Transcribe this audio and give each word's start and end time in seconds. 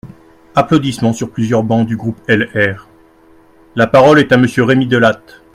(Applaudissements 0.55 1.13
sur 1.13 1.29
plusieurs 1.29 1.61
bancs 1.61 1.85
du 1.87 1.95
groupe 1.95 2.19
LR.) 2.27 2.87
La 3.75 3.85
parole 3.85 4.17
est 4.17 4.31
à 4.31 4.37
Monsieur 4.37 4.63
Rémi 4.63 4.87
Delatte. 4.87 5.43